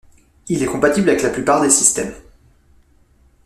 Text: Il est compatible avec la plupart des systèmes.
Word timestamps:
Il 0.47 0.63
est 0.63 0.65
compatible 0.65 1.09
avec 1.09 1.21
la 1.21 1.29
plupart 1.29 1.61
des 1.61 1.69
systèmes. 1.69 2.15